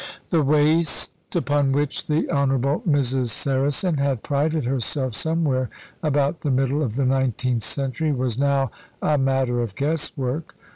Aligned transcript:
The 0.31 0.41
waist 0.41 1.11
upon 1.35 1.73
which 1.73 2.07
the 2.07 2.27
Honourable 2.31 2.81
Mrs. 2.89 3.27
Saracen 3.27 3.97
had 3.97 4.23
prided 4.23 4.65
herself 4.65 5.13
somewhere 5.13 5.69
about 6.01 6.39
the 6.39 6.49
middle 6.49 6.81
of 6.81 6.95
the 6.95 7.05
nineteenth 7.05 7.61
century 7.61 8.11
was 8.11 8.35
now 8.35 8.71
a 8.99 9.19
matter 9.19 9.61
of 9.61 9.75
guess 9.75 10.11
work. 10.17 10.55